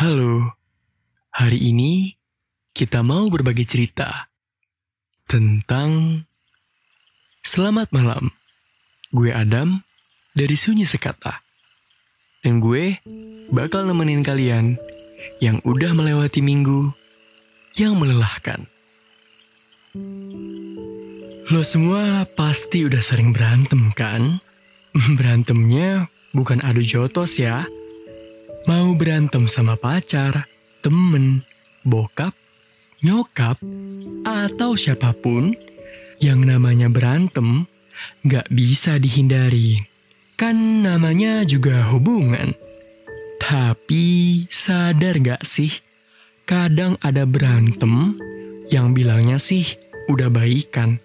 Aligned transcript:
Halo, 0.00 0.56
hari 1.28 1.60
ini 1.60 2.16
kita 2.72 3.04
mau 3.04 3.28
berbagi 3.28 3.68
cerita 3.68 4.32
tentang 5.28 6.24
Selamat 7.44 7.92
Malam. 7.92 8.32
Gue 9.12 9.28
Adam 9.28 9.84
dari 10.32 10.56
Sunyi 10.56 10.88
Sekata. 10.88 11.44
Dan 12.40 12.64
gue 12.64 12.96
bakal 13.52 13.84
nemenin 13.84 14.24
kalian 14.24 14.80
yang 15.36 15.60
udah 15.68 15.92
melewati 15.92 16.40
minggu 16.40 16.96
yang 17.76 18.00
melelahkan. 18.00 18.72
Lo 21.52 21.60
semua 21.60 22.24
pasti 22.40 22.88
udah 22.88 23.04
sering 23.04 23.36
berantem 23.36 23.92
kan? 23.92 24.40
Berantemnya 25.20 26.08
bukan 26.32 26.64
adu 26.64 26.80
jotos 26.80 27.36
ya. 27.36 27.68
Mau 28.68 28.92
berantem 28.92 29.48
sama 29.48 29.72
pacar, 29.80 30.44
temen, 30.84 31.40
bokap, 31.80 32.36
nyokap, 33.00 33.56
atau 34.24 34.76
siapa 34.76 35.16
pun 35.16 35.56
yang 36.20 36.44
namanya 36.44 36.92
berantem 36.92 37.64
gak 38.28 38.44
bisa 38.52 39.00
dihindari. 39.00 39.80
Kan 40.36 40.84
namanya 40.84 41.44
juga 41.48 41.88
hubungan. 41.88 42.52
Tapi 43.40 44.44
sadar 44.52 45.16
gak 45.16 45.42
sih, 45.48 45.72
kadang 46.44 47.00
ada 47.00 47.24
berantem 47.24 48.20
yang 48.68 48.92
bilangnya 48.92 49.40
sih 49.40 49.64
udah 50.12 50.28
baikan. 50.28 51.00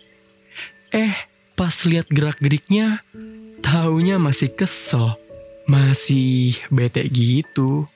Eh, 0.92 1.16
pas 1.56 1.76
lihat 1.88 2.12
gerak-geriknya, 2.12 3.04
taunya 3.64 4.20
masih 4.20 4.52
kesel, 4.52 5.16
masih 5.66 6.58
bete 6.70 7.06
gitu. 7.10 7.90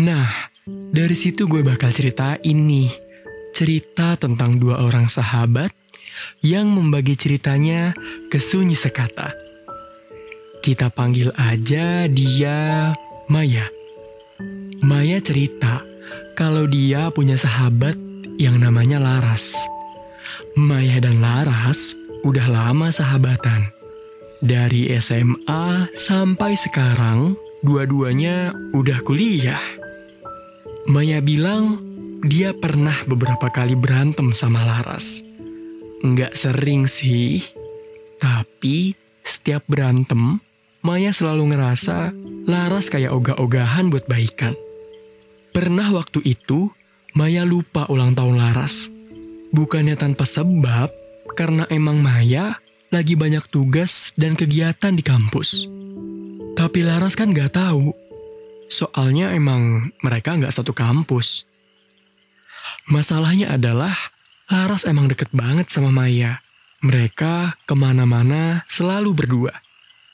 Nah, 0.00 0.28
dari 0.66 1.12
situ 1.12 1.44
gue 1.44 1.60
bakal 1.60 1.92
cerita 1.92 2.40
ini. 2.40 2.88
Cerita 3.52 4.16
tentang 4.16 4.56
dua 4.56 4.80
orang 4.80 5.12
sahabat 5.12 5.68
yang 6.40 6.72
membagi 6.72 7.12
ceritanya 7.20 7.92
ke 8.32 8.40
sunyi 8.40 8.72
sekata. 8.72 9.36
Kita 10.64 10.88
panggil 10.88 11.34
aja 11.36 12.08
dia 12.08 12.94
Maya. 13.28 13.68
Maya 14.80 15.18
cerita 15.20 15.84
kalau 16.32 16.64
dia 16.64 17.12
punya 17.12 17.36
sahabat 17.36 17.98
yang 18.40 18.56
namanya 18.56 18.96
Laras. 18.96 19.52
Maya 20.56 20.96
dan 21.02 21.20
Laras 21.20 21.92
udah 22.24 22.46
lama 22.48 22.88
sahabatan. 22.88 23.81
Dari 24.42 24.90
SMA 24.98 25.86
sampai 25.94 26.58
sekarang, 26.58 27.38
dua-duanya 27.62 28.50
udah 28.74 28.98
kuliah. 29.06 29.62
Maya 30.90 31.22
bilang 31.22 31.78
dia 32.26 32.50
pernah 32.50 33.06
beberapa 33.06 33.46
kali 33.54 33.78
berantem 33.78 34.34
sama 34.34 34.66
Laras. 34.66 35.22
Nggak 36.02 36.34
sering 36.34 36.90
sih, 36.90 37.38
tapi 38.18 38.98
setiap 39.22 39.62
berantem, 39.70 40.42
Maya 40.82 41.14
selalu 41.14 41.54
ngerasa 41.54 42.10
Laras 42.50 42.90
kayak 42.90 43.14
ogah-ogahan 43.14 43.94
buat 43.94 44.10
baikan. 44.10 44.58
Pernah 45.54 45.86
waktu 45.94 46.18
itu, 46.26 46.66
Maya 47.14 47.46
lupa 47.46 47.86
ulang 47.86 48.18
tahun 48.18 48.42
Laras. 48.42 48.90
Bukannya 49.54 49.94
tanpa 49.94 50.26
sebab, 50.26 50.90
karena 51.38 51.62
emang 51.70 52.02
Maya 52.02 52.58
lagi 52.92 53.16
banyak 53.16 53.48
tugas 53.48 54.12
dan 54.20 54.36
kegiatan 54.36 54.92
di 54.92 55.00
kampus. 55.00 55.64
Tapi 56.52 56.84
Laras 56.84 57.16
kan 57.16 57.32
gak 57.32 57.56
tahu. 57.56 57.88
Soalnya 58.68 59.32
emang 59.32 59.88
mereka 60.04 60.36
gak 60.36 60.52
satu 60.52 60.76
kampus. 60.76 61.48
Masalahnya 62.92 63.56
adalah 63.56 63.96
Laras 64.52 64.84
emang 64.84 65.08
deket 65.08 65.32
banget 65.32 65.72
sama 65.72 65.88
Maya. 65.88 66.44
Mereka 66.84 67.64
ke 67.64 67.72
mana-mana 67.72 68.68
selalu 68.68 69.16
berdua. 69.16 69.56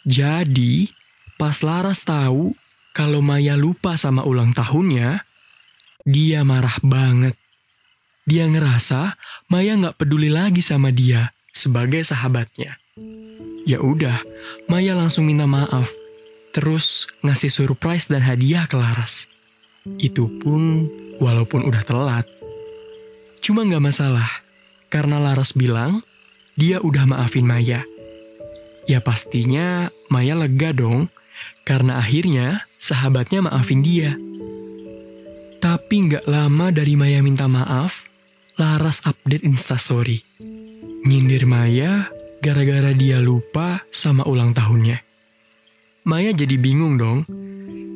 Jadi, 0.06 0.86
pas 1.34 1.58
Laras 1.66 2.06
tahu 2.06 2.54
kalau 2.94 3.18
Maya 3.18 3.58
lupa 3.58 3.98
sama 3.98 4.22
ulang 4.22 4.54
tahunnya, 4.54 5.26
dia 6.06 6.46
marah 6.46 6.78
banget. 6.86 7.34
Dia 8.22 8.46
ngerasa 8.46 9.18
Maya 9.50 9.74
gak 9.74 9.98
peduli 9.98 10.30
lagi 10.30 10.62
sama 10.62 10.94
dia 10.94 11.34
sebagai 11.58 12.06
sahabatnya. 12.06 12.78
Ya 13.66 13.82
udah, 13.82 14.22
Maya 14.70 14.94
langsung 14.94 15.26
minta 15.26 15.44
maaf, 15.44 15.90
terus 16.54 17.10
ngasih 17.26 17.50
surprise 17.50 18.06
dan 18.06 18.22
hadiah 18.22 18.70
ke 18.70 18.78
Laras. 18.78 19.26
Itu 19.98 20.30
pun 20.38 20.86
walaupun 21.18 21.66
udah 21.66 21.82
telat. 21.82 22.26
Cuma 23.42 23.66
nggak 23.66 23.82
masalah, 23.82 24.30
karena 24.88 25.18
Laras 25.18 25.52
bilang 25.52 26.06
dia 26.54 26.78
udah 26.80 27.04
maafin 27.10 27.44
Maya. 27.44 27.82
Ya 28.88 29.04
pastinya 29.04 29.92
Maya 30.08 30.32
lega 30.38 30.72
dong, 30.72 31.12
karena 31.68 32.00
akhirnya 32.00 32.64
sahabatnya 32.80 33.44
maafin 33.44 33.84
dia. 33.84 34.16
Tapi 35.58 35.96
nggak 36.08 36.24
lama 36.24 36.72
dari 36.72 36.96
Maya 36.96 37.20
minta 37.20 37.44
maaf, 37.50 38.08
Laras 38.56 39.04
update 39.04 39.44
instastory. 39.44 40.24
Nyindir 41.08 41.48
Maya 41.48 42.12
gara-gara 42.44 42.92
dia 42.92 43.16
lupa 43.16 43.80
sama 43.88 44.28
ulang 44.28 44.52
tahunnya. 44.52 45.00
Maya 46.04 46.36
jadi 46.36 46.60
bingung 46.60 47.00
dong. 47.00 47.24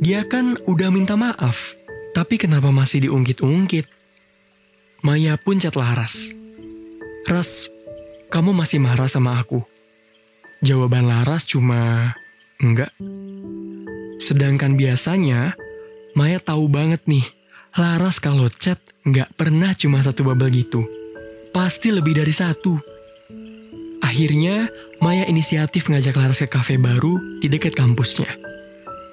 Dia 0.00 0.24
kan 0.24 0.56
udah 0.64 0.88
minta 0.88 1.12
maaf, 1.12 1.76
tapi 2.16 2.40
kenapa 2.40 2.72
masih 2.72 3.04
diungkit-ungkit? 3.04 3.84
Maya 5.04 5.36
pun 5.36 5.60
chat 5.60 5.76
Laras. 5.76 6.32
Ras, 7.28 7.68
kamu 8.32 8.56
masih 8.56 8.80
marah 8.80 9.12
sama 9.12 9.36
aku? 9.36 9.60
Jawaban 10.64 11.04
Laras 11.04 11.44
cuma, 11.44 12.16
enggak. 12.64 12.96
Sedangkan 14.24 14.80
biasanya, 14.80 15.52
Maya 16.16 16.40
tahu 16.40 16.64
banget 16.64 17.04
nih, 17.04 17.28
Laras 17.76 18.24
kalau 18.24 18.48
chat 18.48 18.80
nggak 19.04 19.36
pernah 19.36 19.76
cuma 19.76 20.00
satu 20.00 20.24
bubble 20.24 20.48
gitu. 20.48 20.88
Pasti 21.52 21.92
lebih 21.92 22.16
dari 22.16 22.32
satu. 22.32 22.91
Akhirnya, 24.12 24.68
Maya 25.00 25.24
inisiatif 25.24 25.88
ngajak 25.88 26.20
Laras 26.20 26.44
ke 26.44 26.48
kafe 26.52 26.76
baru 26.76 27.16
di 27.40 27.48
dekat 27.48 27.72
kampusnya. 27.72 28.28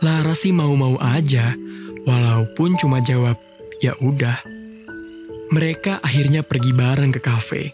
Laras 0.03 0.43
sih 0.43 0.51
mau-mau 0.51 0.99
aja, 0.99 1.55
walaupun 2.03 2.75
cuma 2.75 2.99
jawab, 2.99 3.39
ya 3.79 3.95
udah. 4.03 4.43
Mereka 5.55 6.03
akhirnya 6.03 6.43
pergi 6.43 6.75
bareng 6.75 7.15
ke 7.15 7.23
kafe. 7.23 7.71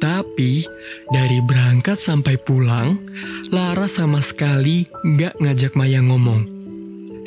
Tapi, 0.00 0.64
dari 1.12 1.36
berangkat 1.44 2.00
sampai 2.00 2.40
pulang, 2.40 2.96
Laras 3.52 4.00
sama 4.00 4.24
sekali 4.24 4.88
nggak 5.04 5.44
ngajak 5.44 5.76
Maya 5.76 6.00
ngomong. 6.00 6.48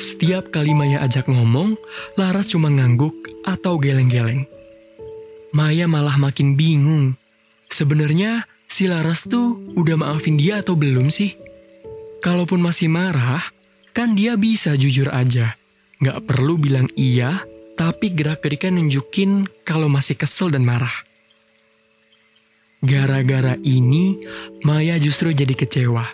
Setiap 0.02 0.50
kali 0.50 0.74
Maya 0.74 0.98
ajak 0.98 1.30
ngomong, 1.30 1.78
Laras 2.18 2.50
cuma 2.50 2.74
ngangguk 2.74 3.14
atau 3.46 3.78
geleng-geleng. 3.78 4.50
Maya 5.54 5.86
malah 5.86 6.18
makin 6.18 6.58
bingung. 6.58 7.14
Sebenarnya 7.70 8.50
si 8.72 8.88
Laras 8.88 9.28
tuh 9.28 9.60
udah 9.76 10.00
maafin 10.00 10.40
dia 10.40 10.64
atau 10.64 10.72
belum 10.72 11.12
sih? 11.12 11.36
Kalaupun 12.24 12.64
masih 12.64 12.88
marah, 12.88 13.44
kan 13.92 14.16
dia 14.16 14.40
bisa 14.40 14.72
jujur 14.80 15.12
aja. 15.12 15.60
Nggak 16.00 16.24
perlu 16.24 16.56
bilang 16.56 16.88
iya, 16.96 17.44
tapi 17.76 18.08
gerak-geriknya 18.16 18.80
nunjukin 18.80 19.44
kalau 19.68 19.92
masih 19.92 20.16
kesel 20.16 20.48
dan 20.48 20.64
marah. 20.64 20.92
Gara-gara 22.82 23.60
ini, 23.60 24.18
Maya 24.64 24.96
justru 24.96 25.36
jadi 25.36 25.52
kecewa. 25.52 26.08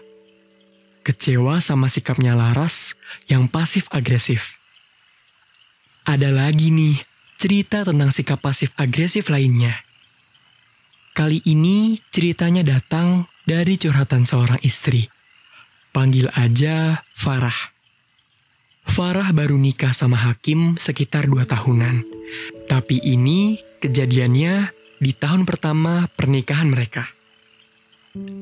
Kecewa 1.07 1.63
sama 1.63 1.89
sikapnya 1.89 2.35
Laras 2.37 2.99
yang 3.31 3.49
pasif-agresif. 3.49 4.59
Ada 6.05 6.29
lagi 6.29 6.69
nih, 6.75 7.01
cerita 7.41 7.87
tentang 7.87 8.13
sikap 8.13 8.43
pasif-agresif 8.45 9.33
lainnya. 9.33 9.88
Kali 11.19 11.43
ini 11.51 11.99
ceritanya 12.15 12.63
datang 12.63 13.27
dari 13.43 13.75
curhatan 13.75 14.23
seorang 14.23 14.63
istri. 14.63 15.11
Panggil 15.91 16.31
aja 16.31 17.03
Farah. 17.11 17.75
Farah 18.87 19.35
baru 19.35 19.59
nikah 19.59 19.91
sama 19.91 20.15
Hakim 20.15 20.79
sekitar 20.79 21.27
dua 21.27 21.43
tahunan. 21.43 22.07
Tapi 22.71 23.03
ini 23.03 23.59
kejadiannya 23.83 24.71
di 25.03 25.11
tahun 25.11 25.43
pertama 25.43 26.07
pernikahan 26.07 26.71
mereka. 26.71 27.11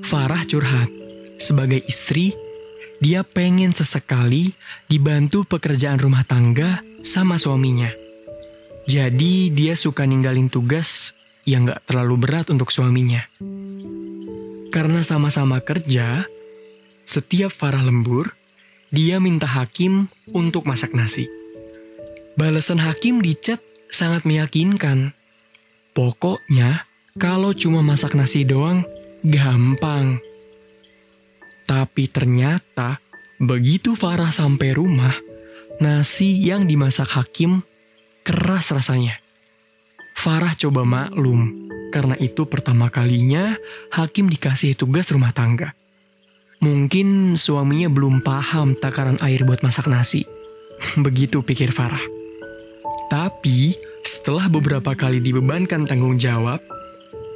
Farah 0.04 0.44
curhat. 0.44 0.92
Sebagai 1.40 1.80
istri, 1.80 2.36
dia 3.00 3.24
pengen 3.24 3.72
sesekali 3.72 4.52
dibantu 4.84 5.48
pekerjaan 5.48 5.96
rumah 5.96 6.28
tangga 6.28 6.84
sama 7.00 7.40
suaminya. 7.40 7.88
Jadi 8.84 9.48
dia 9.48 9.72
suka 9.72 10.04
ninggalin 10.04 10.52
tugas 10.52 11.16
yang 11.46 11.70
gak 11.70 11.86
terlalu 11.86 12.26
berat 12.26 12.50
untuk 12.50 12.74
suaminya. 12.74 13.22
Karena 14.74 15.00
sama-sama 15.00 15.62
kerja, 15.62 16.26
setiap 17.06 17.54
Farah 17.54 17.86
lembur, 17.86 18.34
dia 18.90 19.22
minta 19.22 19.46
Hakim 19.46 20.10
untuk 20.34 20.66
masak 20.66 20.92
nasi. 20.92 21.30
Balasan 22.36 22.76
hakim 22.76 23.24
di 23.24 23.32
chat 23.32 23.64
sangat 23.88 24.28
meyakinkan. 24.28 25.16
Pokoknya, 25.96 26.84
kalau 27.16 27.56
cuma 27.56 27.80
masak 27.80 28.12
nasi 28.12 28.44
doang, 28.44 28.84
gampang. 29.24 30.20
Tapi 31.64 32.04
ternyata, 32.12 33.00
begitu 33.40 33.96
Farah 33.96 34.28
sampai 34.28 34.76
rumah, 34.76 35.16
nasi 35.80 36.36
yang 36.44 36.68
dimasak 36.68 37.08
hakim 37.08 37.64
keras 38.20 38.68
rasanya. 38.68 39.16
Farah 40.26 40.58
coba 40.58 40.82
maklum, 40.82 41.70
karena 41.94 42.18
itu 42.18 42.50
pertama 42.50 42.90
kalinya 42.90 43.54
hakim 43.94 44.26
dikasih 44.26 44.74
tugas 44.74 45.06
rumah 45.14 45.30
tangga. 45.30 45.70
Mungkin 46.58 47.38
suaminya 47.38 47.86
belum 47.86 48.26
paham 48.26 48.74
takaran 48.74 49.22
air 49.22 49.46
buat 49.46 49.62
masak 49.62 49.86
nasi. 49.86 50.26
Begitu 51.06 51.46
pikir 51.46 51.70
Farah. 51.70 52.02
Tapi 53.06 53.78
setelah 54.02 54.50
beberapa 54.50 54.98
kali 54.98 55.22
dibebankan 55.22 55.86
tanggung 55.86 56.18
jawab, 56.18 56.58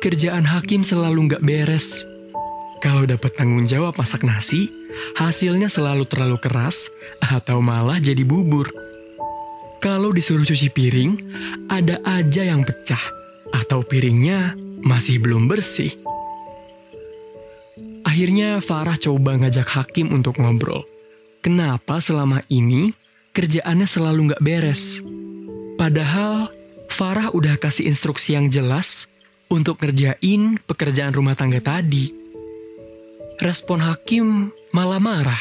kerjaan 0.03 0.43
hakim 0.43 0.83
selalu 0.83 1.31
nggak 1.31 1.47
beres. 1.47 2.03
Kalau 2.83 3.07
dapat 3.07 3.39
tanggung 3.39 3.71
jawab 3.71 3.95
masak 3.95 4.27
nasi, 4.27 4.67
hasilnya 5.15 5.71
selalu 5.71 6.11
terlalu 6.11 6.43
keras 6.43 6.91
atau 7.23 7.63
malah 7.63 8.03
jadi 8.03 8.27
bubur. 8.27 8.90
Kalau 9.81 10.13
disuruh 10.13 10.45
cuci 10.45 10.69
piring, 10.69 11.13
ada 11.73 12.05
aja 12.05 12.45
yang 12.45 12.69
pecah 12.69 13.01
atau 13.49 13.81
piringnya 13.81 14.53
masih 14.85 15.25
belum 15.25 15.49
bersih. 15.49 15.97
Akhirnya 18.05 18.61
Farah 18.61 19.01
coba 19.01 19.41
ngajak 19.41 19.65
Hakim 19.73 20.13
untuk 20.13 20.37
ngobrol. 20.37 20.85
Kenapa 21.41 21.97
selama 21.97 22.45
ini 22.53 22.93
kerjaannya 23.33 23.89
selalu 23.89 24.21
nggak 24.29 24.45
beres? 24.45 25.01
Padahal 25.81 26.53
Farah 26.93 27.33
udah 27.33 27.57
kasih 27.57 27.89
instruksi 27.89 28.37
yang 28.37 28.53
jelas 28.53 29.09
untuk 29.49 29.81
ngerjain 29.81 30.61
pekerjaan 30.69 31.17
rumah 31.17 31.33
tangga 31.33 31.65
tadi. 31.65 32.13
Respon 33.41 33.81
Hakim 33.81 34.53
malah 34.77 35.01
marah. 35.01 35.41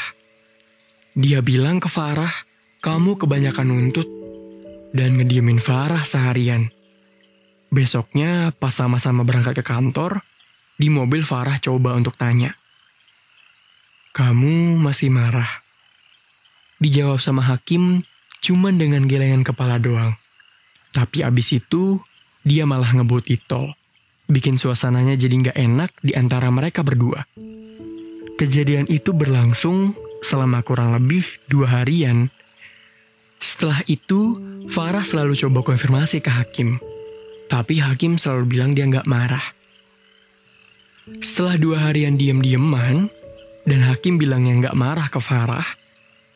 Dia 1.12 1.44
bilang 1.44 1.84
ke 1.84 1.92
Farah, 1.92 2.32
kamu 2.80 3.20
kebanyakan 3.20 3.68
nuntut 3.68 4.19
dan 4.96 5.20
ngediemin 5.20 5.62
Farah 5.62 6.02
seharian. 6.02 6.70
Besoknya 7.70 8.50
pas 8.58 8.74
sama-sama 8.74 9.22
berangkat 9.22 9.62
ke 9.62 9.64
kantor, 9.64 10.26
di 10.80 10.90
mobil 10.90 11.22
Farah 11.22 11.62
coba 11.62 11.94
untuk 11.94 12.18
tanya. 12.18 12.56
Kamu 14.16 14.80
masih 14.82 15.14
marah? 15.14 15.62
Dijawab 16.82 17.22
sama 17.22 17.46
Hakim 17.46 18.02
cuman 18.40 18.80
dengan 18.80 19.06
gelengan 19.06 19.44
kepala 19.44 19.78
doang. 19.78 20.16
Tapi 20.90 21.22
abis 21.22 21.60
itu, 21.62 22.02
dia 22.42 22.66
malah 22.66 22.90
ngebut 22.96 23.30
itol. 23.30 23.76
Bikin 24.26 24.58
suasananya 24.58 25.20
jadi 25.20 25.36
nggak 25.36 25.58
enak 25.58 25.92
di 26.02 26.18
antara 26.18 26.50
mereka 26.50 26.82
berdua. 26.82 27.26
Kejadian 28.40 28.88
itu 28.88 29.12
berlangsung 29.12 29.94
selama 30.24 30.64
kurang 30.64 30.96
lebih 30.96 31.26
dua 31.52 31.82
harian. 31.82 32.32
Setelah 33.40 33.82
itu, 33.88 34.38
Farah 34.70 35.02
selalu 35.02 35.34
coba 35.40 35.74
konfirmasi 35.74 36.20
ke 36.20 36.30
Hakim. 36.30 36.78
Tapi 37.50 37.82
Hakim 37.82 38.20
selalu 38.20 38.46
bilang 38.46 38.72
dia 38.78 38.86
nggak 38.86 39.10
marah. 39.10 39.44
Setelah 41.24 41.58
dua 41.58 41.90
harian 41.90 42.20
diem-dieman, 42.20 43.10
dan 43.66 43.82
Hakim 43.88 44.22
bilang 44.22 44.46
yang 44.46 44.62
nggak 44.62 44.78
marah 44.78 45.10
ke 45.10 45.18
Farah, 45.18 45.66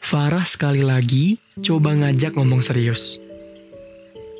Farah 0.04 0.44
sekali 0.44 0.82
lagi 0.82 1.38
coba 1.62 1.94
ngajak 1.94 2.34
ngomong 2.34 2.66
serius. 2.66 3.22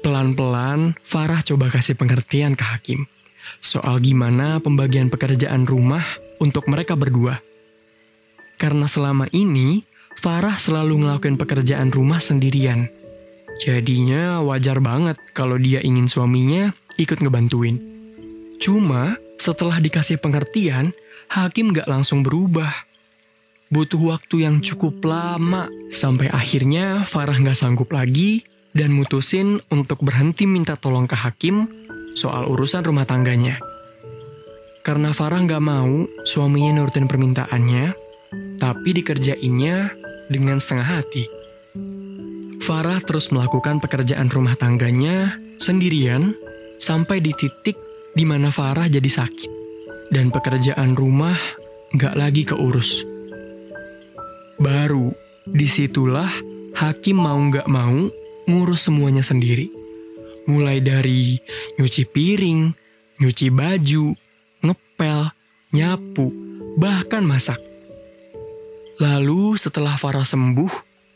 Pelan-pelan, 0.02 0.98
Farah 1.06 1.40
coba 1.46 1.70
kasih 1.72 1.96
pengertian 1.96 2.58
ke 2.58 2.66
Hakim 2.66 3.06
soal 3.60 4.00
gimana 4.00 4.60
pembagian 4.60 5.08
pekerjaan 5.12 5.68
rumah 5.68 6.04
untuk 6.40 6.68
mereka 6.68 6.96
berdua. 6.96 7.40
Karena 8.60 8.88
selama 8.88 9.28
ini, 9.32 9.84
Farah 10.20 10.58
selalu 10.60 11.06
ngelakuin 11.06 11.38
pekerjaan 11.40 11.90
rumah 11.90 12.22
sendirian. 12.22 12.90
Jadinya 13.62 14.42
wajar 14.42 14.82
banget 14.82 15.18
kalau 15.32 15.56
dia 15.58 15.80
ingin 15.80 16.10
suaminya 16.10 16.74
ikut 16.98 17.22
ngebantuin. 17.22 17.78
Cuma 18.58 19.18
setelah 19.38 19.78
dikasih 19.82 20.22
pengertian, 20.22 20.94
Hakim 21.30 21.74
gak 21.74 21.90
langsung 21.90 22.22
berubah. 22.22 22.72
Butuh 23.74 24.14
waktu 24.14 24.46
yang 24.46 24.62
cukup 24.62 25.02
lama 25.02 25.66
sampai 25.90 26.30
akhirnya 26.30 27.02
Farah 27.10 27.40
gak 27.42 27.58
sanggup 27.58 27.90
lagi 27.90 28.46
dan 28.74 28.94
mutusin 28.94 29.62
untuk 29.70 30.02
berhenti 30.02 30.46
minta 30.50 30.78
tolong 30.78 31.06
ke 31.06 31.14
hakim 31.14 31.70
soal 32.18 32.50
urusan 32.50 32.86
rumah 32.86 33.06
tangganya. 33.06 33.62
Karena 34.84 35.16
Farah 35.16 35.40
nggak 35.40 35.64
mau 35.64 36.04
suaminya 36.28 36.84
nurutin 36.84 37.08
permintaannya, 37.08 37.96
tapi 38.60 38.90
dikerjainnya 38.92 40.03
dengan 40.32 40.60
setengah 40.62 40.88
hati. 41.00 41.26
Farah 42.64 43.04
terus 43.04 43.28
melakukan 43.34 43.84
pekerjaan 43.84 44.32
rumah 44.32 44.56
tangganya 44.56 45.36
sendirian 45.60 46.32
sampai 46.80 47.20
di 47.20 47.36
titik 47.36 47.76
di 48.16 48.24
mana 48.24 48.54
Farah 48.54 48.88
jadi 48.88 49.10
sakit. 49.10 49.52
Dan 50.14 50.30
pekerjaan 50.30 50.94
rumah 50.94 51.36
nggak 51.92 52.16
lagi 52.16 52.46
keurus. 52.46 53.02
Baru 54.62 55.12
di 55.50 55.66
situlah 55.66 56.30
hakim 56.78 57.18
mau 57.18 57.36
nggak 57.36 57.68
mau 57.68 58.08
ngurus 58.46 58.88
semuanya 58.88 59.26
sendiri. 59.26 59.68
Mulai 60.46 60.84
dari 60.84 61.40
nyuci 61.80 62.04
piring, 62.08 62.72
nyuci 63.20 63.48
baju, 63.50 64.14
ngepel, 64.62 65.22
nyapu, 65.74 66.28
bahkan 66.78 67.24
masak. 67.26 67.73
Lalu 69.02 69.58
setelah 69.58 69.98
Farah 69.98 70.26
sembuh, 70.26 70.70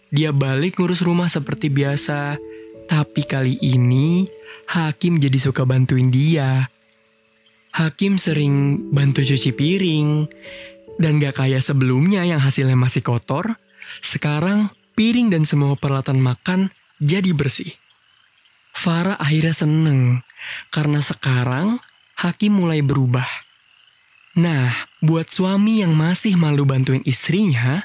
dia 0.09 0.33
balik 0.33 0.81
ngurus 0.81 1.05
rumah 1.05 1.29
seperti 1.29 1.69
biasa. 1.69 2.39
Tapi 2.87 3.21
kali 3.27 3.59
ini, 3.61 4.25
Hakim 4.71 5.19
jadi 5.21 5.37
suka 5.37 5.67
bantuin 5.67 6.09
dia. 6.09 6.65
Hakim 7.77 8.17
sering 8.17 8.87
bantu 8.89 9.21
cuci 9.21 9.53
piring, 9.53 10.25
dan 10.97 11.21
gak 11.21 11.45
kayak 11.45 11.61
sebelumnya 11.61 12.25
yang 12.25 12.41
hasilnya 12.41 12.73
masih 12.73 13.05
kotor, 13.05 13.61
sekarang 14.01 14.73
piring 14.97 15.29
dan 15.29 15.45
semua 15.45 15.77
peralatan 15.77 16.17
makan 16.17 16.73
jadi 16.97 17.37
bersih. 17.37 17.69
Farah 18.73 19.17
akhirnya 19.17 19.53
seneng 19.53 20.01
karena 20.73 21.01
sekarang 21.01 21.81
Hakim 22.17 22.57
mulai 22.57 22.81
berubah. 22.81 23.25
Nah, 24.37 24.69
buat 25.01 25.33
suami 25.33 25.81
yang 25.81 25.97
masih 25.97 26.37
malu 26.37 26.61
bantuin 26.61 27.01
istrinya, 27.09 27.81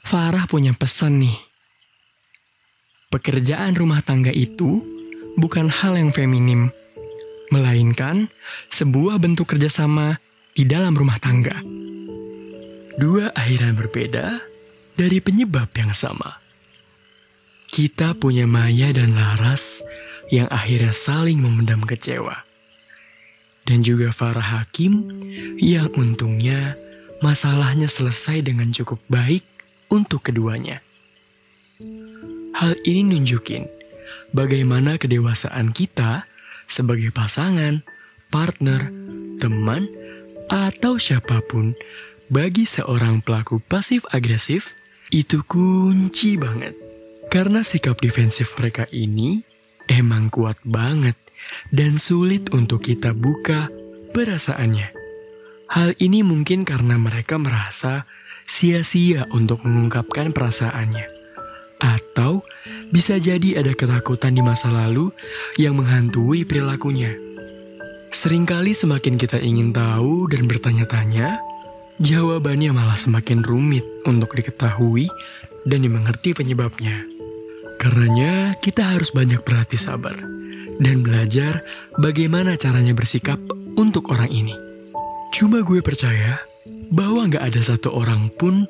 Farah 0.00 0.48
punya 0.48 0.72
pesan 0.72 1.20
nih. 1.20 1.38
Pekerjaan 3.12 3.76
rumah 3.76 4.00
tangga 4.00 4.32
itu 4.32 4.80
bukan 5.36 5.68
hal 5.68 6.00
yang 6.00 6.08
feminim, 6.08 6.72
melainkan 7.52 8.32
sebuah 8.72 9.20
bentuk 9.20 9.52
kerjasama 9.52 10.16
di 10.56 10.64
dalam 10.64 10.96
rumah 10.96 11.20
tangga. 11.20 11.60
Dua 12.96 13.32
akhiran 13.36 13.76
berbeda 13.76 14.40
dari 14.96 15.18
penyebab 15.20 15.68
yang 15.76 15.92
sama. 15.92 16.40
Kita 17.70 18.16
punya 18.16 18.48
Maya 18.48 18.90
dan 18.90 19.14
Laras 19.14 19.84
yang 20.32 20.48
akhirnya 20.48 20.96
saling 20.96 21.44
memendam 21.44 21.84
kecewa. 21.84 22.49
Dan 23.64 23.86
juga 23.86 24.10
Farah 24.10 24.64
Hakim 24.64 25.20
yang 25.60 25.92
untungnya 25.94 26.74
masalahnya 27.20 27.86
selesai 27.86 28.42
dengan 28.42 28.72
cukup 28.72 28.98
baik 29.06 29.44
untuk 29.92 30.26
keduanya. 30.26 30.80
Hal 32.56 32.76
ini 32.82 33.06
nunjukin 33.06 33.68
bagaimana 34.34 34.98
kedewasaan 34.98 35.70
kita 35.70 36.26
sebagai 36.66 37.14
pasangan, 37.14 37.82
partner, 38.30 38.90
teman, 39.38 39.86
atau 40.50 40.98
siapa 40.98 41.42
pun 41.46 41.78
bagi 42.30 42.66
seorang 42.66 43.22
pelaku 43.22 43.62
pasif 43.62 44.06
agresif 44.10 44.78
itu 45.10 45.42
kunci 45.46 46.38
banget 46.38 46.74
karena 47.30 47.62
sikap 47.62 47.98
defensif 47.98 48.54
mereka 48.58 48.86
ini 48.90 49.42
emang 49.90 50.30
kuat 50.30 50.58
banget 50.62 51.18
dan 51.70 51.96
sulit 52.00 52.50
untuk 52.50 52.82
kita 52.82 53.14
buka 53.14 53.70
perasaannya. 54.10 54.90
Hal 55.70 55.94
ini 56.02 56.26
mungkin 56.26 56.66
karena 56.66 56.98
mereka 56.98 57.38
merasa 57.38 58.02
sia-sia 58.42 59.30
untuk 59.30 59.62
mengungkapkan 59.62 60.34
perasaannya. 60.34 61.06
Atau 61.80 62.42
bisa 62.90 63.16
jadi 63.16 63.62
ada 63.62 63.72
ketakutan 63.72 64.34
di 64.34 64.42
masa 64.42 64.68
lalu 64.68 65.14
yang 65.56 65.78
menghantui 65.78 66.42
perilakunya. 66.42 67.14
Seringkali 68.10 68.74
semakin 68.74 69.14
kita 69.14 69.38
ingin 69.38 69.70
tahu 69.70 70.26
dan 70.26 70.50
bertanya-tanya, 70.50 71.38
jawabannya 72.02 72.74
malah 72.74 72.98
semakin 72.98 73.46
rumit 73.46 73.86
untuk 74.02 74.34
diketahui 74.34 75.06
dan 75.62 75.86
dimengerti 75.86 76.34
penyebabnya. 76.34 77.06
Karenanya 77.78 78.58
kita 78.58 78.92
harus 78.92 79.14
banyak 79.14 79.40
berhati 79.46 79.78
sabar 79.78 80.39
dan 80.80 81.04
belajar 81.04 81.62
bagaimana 82.00 82.56
caranya 82.56 82.96
bersikap 82.96 83.36
untuk 83.76 84.10
orang 84.10 84.32
ini. 84.32 84.56
Cuma 85.30 85.62
gue 85.62 85.84
percaya 85.84 86.40
bahwa 86.90 87.28
nggak 87.28 87.44
ada 87.44 87.60
satu 87.60 87.94
orang 87.94 88.32
pun 88.34 88.66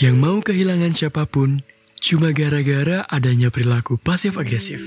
yang 0.00 0.16
mau 0.16 0.40
kehilangan 0.40 0.96
siapa 0.96 1.28
pun 1.28 1.60
cuma 2.00 2.32
gara-gara 2.32 3.04
adanya 3.06 3.52
perilaku 3.52 4.00
pasif 4.00 4.40
agresif. 4.40 4.80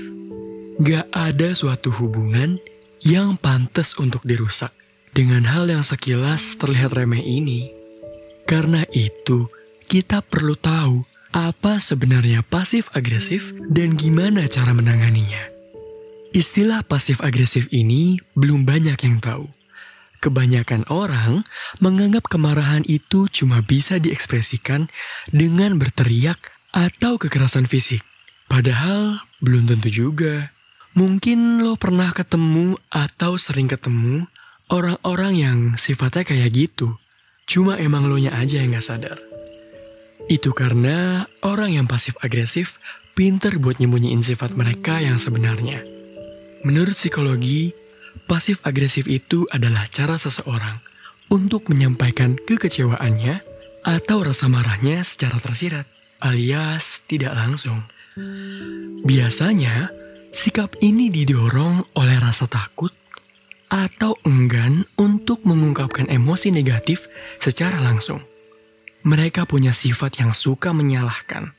Gak 0.82 1.06
ada 1.14 1.54
suatu 1.54 1.94
hubungan 2.02 2.58
yang 2.98 3.38
pantas 3.38 3.94
untuk 3.94 4.26
dirusak 4.26 4.74
dengan 5.14 5.46
hal 5.46 5.70
yang 5.70 5.86
sekilas 5.86 6.58
terlihat 6.58 6.98
remeh 6.98 7.22
ini. 7.22 7.70
Karena 8.42 8.82
itu, 8.90 9.46
kita 9.86 10.18
perlu 10.18 10.58
tahu 10.58 11.06
apa 11.30 11.78
sebenarnya 11.78 12.42
pasif 12.42 12.90
agresif 12.90 13.54
dan 13.70 13.94
gimana 13.94 14.50
cara 14.50 14.74
menanganinya. 14.74 15.53
Istilah 16.34 16.82
pasif 16.82 17.22
agresif 17.22 17.70
ini 17.70 18.18
belum 18.34 18.66
banyak 18.66 18.98
yang 19.06 19.22
tahu. 19.22 19.46
Kebanyakan 20.18 20.82
orang 20.90 21.46
menganggap 21.78 22.26
kemarahan 22.26 22.82
itu 22.90 23.30
cuma 23.30 23.62
bisa 23.62 24.02
diekspresikan 24.02 24.90
dengan 25.30 25.78
berteriak 25.78 26.50
atau 26.74 27.22
kekerasan 27.22 27.70
fisik. 27.70 28.02
Padahal 28.50 29.22
belum 29.38 29.70
tentu 29.70 29.94
juga. 29.94 30.50
Mungkin 30.98 31.62
lo 31.62 31.78
pernah 31.78 32.10
ketemu 32.10 32.82
atau 32.90 33.38
sering 33.38 33.70
ketemu 33.70 34.26
orang-orang 34.74 35.32
yang 35.38 35.58
sifatnya 35.78 36.26
kayak 36.26 36.50
gitu. 36.50 36.98
Cuma 37.46 37.78
emang 37.78 38.10
lo 38.10 38.18
nya 38.18 38.34
aja 38.34 38.58
yang 38.58 38.74
gak 38.74 38.82
sadar. 38.82 39.22
Itu 40.26 40.50
karena 40.50 41.30
orang 41.46 41.78
yang 41.78 41.86
pasif 41.86 42.18
agresif 42.26 42.82
pinter 43.14 43.54
buat 43.62 43.78
nyembunyiin 43.78 44.26
sifat 44.26 44.58
mereka 44.58 44.98
yang 44.98 45.22
sebenarnya. 45.22 45.93
Menurut 46.64 46.96
psikologi, 46.96 47.76
pasif 48.24 48.64
agresif 48.64 49.04
itu 49.04 49.44
adalah 49.52 49.84
cara 49.92 50.16
seseorang 50.16 50.80
untuk 51.28 51.68
menyampaikan 51.68 52.40
kekecewaannya 52.40 53.44
atau 53.84 54.24
rasa 54.24 54.48
marahnya 54.48 55.04
secara 55.04 55.36
tersirat, 55.44 55.84
alias 56.24 57.04
tidak 57.04 57.36
langsung. 57.36 57.84
Biasanya, 59.04 59.92
sikap 60.32 60.72
ini 60.80 61.12
didorong 61.12 61.84
oleh 62.00 62.16
rasa 62.16 62.48
takut 62.48 62.96
atau 63.68 64.16
enggan 64.24 64.88
untuk 64.96 65.44
mengungkapkan 65.44 66.08
emosi 66.08 66.48
negatif 66.48 67.12
secara 67.44 67.76
langsung. 67.84 68.24
Mereka 69.04 69.44
punya 69.44 69.76
sifat 69.76 70.24
yang 70.24 70.32
suka 70.32 70.72
menyalahkan. 70.72 71.52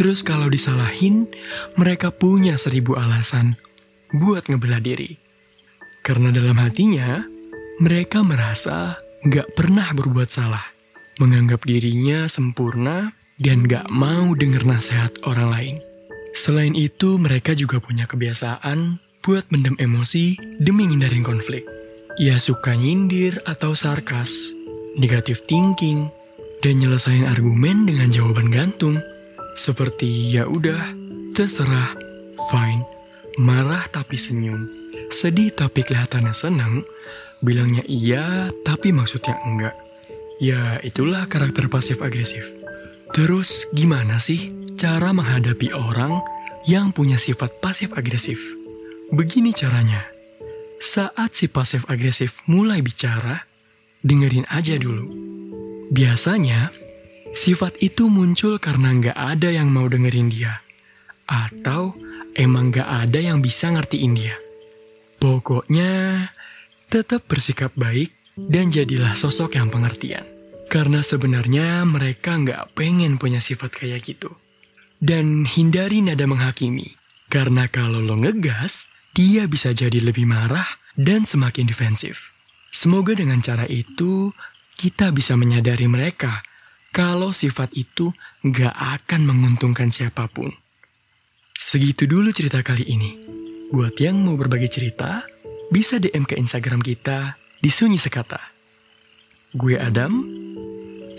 Terus 0.00 0.24
kalau 0.24 0.48
disalahin, 0.48 1.28
mereka 1.76 2.08
punya 2.08 2.56
seribu 2.56 2.96
alasan 2.96 3.60
buat 4.14 4.46
ngebelah 4.46 4.82
diri. 4.82 5.18
Karena 6.06 6.30
dalam 6.30 6.54
hatinya, 6.62 7.24
mereka 7.82 8.22
merasa 8.22 8.94
gak 9.26 9.58
pernah 9.58 9.90
berbuat 9.90 10.30
salah, 10.30 10.62
menganggap 11.18 11.66
dirinya 11.66 12.30
sempurna, 12.30 13.10
dan 13.36 13.66
gak 13.66 13.90
mau 13.90 14.32
denger 14.32 14.64
nasihat 14.64 15.12
orang 15.26 15.48
lain. 15.50 15.76
Selain 16.36 16.72
itu, 16.76 17.18
mereka 17.18 17.56
juga 17.56 17.82
punya 17.82 18.06
kebiasaan 18.06 19.00
buat 19.24 19.48
mendem 19.50 19.74
emosi 19.82 20.38
demi 20.62 20.86
ngindarin 20.86 21.26
konflik. 21.26 21.66
Ia 22.16 22.38
suka 22.40 22.78
nyindir 22.78 23.42
atau 23.44 23.76
sarkas, 23.76 24.54
negatif 24.96 25.44
thinking, 25.44 26.08
dan 26.64 26.80
nyelesain 26.80 27.28
argumen 27.28 27.84
dengan 27.84 28.08
jawaban 28.08 28.48
gantung. 28.48 29.02
Seperti 29.56 30.32
ya 30.32 30.48
udah, 30.48 30.92
terserah, 31.36 31.92
fine, 32.48 32.84
marah 33.36 33.84
tapi 33.92 34.16
senyum, 34.16 34.68
sedih 35.12 35.52
tapi 35.52 35.84
kelihatannya 35.84 36.34
senang, 36.36 36.82
bilangnya 37.44 37.84
iya 37.88 38.50
tapi 38.64 38.92
maksudnya 38.92 39.36
enggak. 39.44 39.76
Ya 40.36 40.76
itulah 40.84 41.24
karakter 41.28 41.68
pasif 41.72 42.04
agresif. 42.04 42.44
Terus 43.16 43.72
gimana 43.72 44.20
sih 44.20 44.52
cara 44.76 45.16
menghadapi 45.16 45.72
orang 45.72 46.20
yang 46.68 46.92
punya 46.92 47.16
sifat 47.16 47.62
pasif 47.64 47.96
agresif? 47.96 48.40
Begini 49.08 49.56
caranya. 49.56 50.04
Saat 50.76 51.38
si 51.38 51.48
pasif 51.48 51.88
agresif 51.88 52.44
mulai 52.50 52.84
bicara, 52.84 53.48
dengerin 54.04 54.44
aja 54.52 54.76
dulu. 54.76 55.08
Biasanya, 55.88 56.68
sifat 57.32 57.80
itu 57.80 58.12
muncul 58.12 58.60
karena 58.60 58.92
nggak 58.92 59.16
ada 59.16 59.48
yang 59.48 59.72
mau 59.72 59.88
dengerin 59.88 60.28
dia. 60.28 60.60
Atau 61.24 61.96
emang 62.36 62.68
gak 62.70 63.08
ada 63.08 63.18
yang 63.18 63.40
bisa 63.40 63.72
ngertiin 63.72 64.12
dia. 64.12 64.36
Pokoknya, 65.16 66.28
tetap 66.92 67.24
bersikap 67.24 67.72
baik 67.72 68.12
dan 68.36 68.68
jadilah 68.68 69.16
sosok 69.16 69.56
yang 69.56 69.72
pengertian. 69.72 70.28
Karena 70.68 71.00
sebenarnya 71.00 71.82
mereka 71.88 72.36
gak 72.36 72.76
pengen 72.76 73.16
punya 73.16 73.40
sifat 73.40 73.72
kayak 73.72 74.04
gitu. 74.04 74.28
Dan 75.00 75.48
hindari 75.48 76.04
nada 76.04 76.28
menghakimi. 76.28 76.94
Karena 77.32 77.66
kalau 77.66 77.98
lo 78.04 78.14
ngegas, 78.20 78.92
dia 79.16 79.48
bisa 79.48 79.72
jadi 79.72 79.98
lebih 79.98 80.28
marah 80.28 80.66
dan 80.94 81.24
semakin 81.24 81.66
defensif. 81.66 82.36
Semoga 82.68 83.16
dengan 83.16 83.40
cara 83.40 83.64
itu, 83.66 84.30
kita 84.76 85.08
bisa 85.10 85.32
menyadari 85.34 85.88
mereka 85.88 86.44
kalau 86.92 87.32
sifat 87.32 87.72
itu 87.72 88.12
gak 88.44 88.76
akan 88.76 89.24
menguntungkan 89.24 89.88
siapa 89.88 90.28
pun. 90.28 90.52
Segitu 91.76 92.08
dulu 92.08 92.32
cerita 92.32 92.64
kali 92.64 92.88
ini. 92.88 93.20
Buat 93.68 94.00
yang 94.00 94.24
mau 94.24 94.32
berbagi 94.32 94.64
cerita, 94.64 95.28
bisa 95.68 96.00
DM 96.00 96.24
ke 96.24 96.32
Instagram 96.32 96.80
kita 96.80 97.36
di 97.60 97.68
Sunyi 97.68 98.00
Sekata. 98.00 98.40
Gue 99.52 99.76
Adam, 99.76 100.24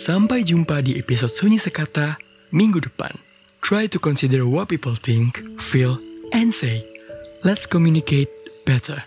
sampai 0.02 0.42
jumpa 0.42 0.82
di 0.82 0.98
episode 0.98 1.30
Sunyi 1.30 1.62
Sekata 1.62 2.18
minggu 2.50 2.82
depan. 2.82 3.14
Try 3.62 3.86
to 3.86 4.02
consider 4.02 4.50
what 4.50 4.74
people 4.74 4.98
think, 4.98 5.46
feel, 5.62 6.02
and 6.34 6.50
say. 6.50 6.82
Let's 7.46 7.70
communicate 7.70 8.34
better. 8.66 9.06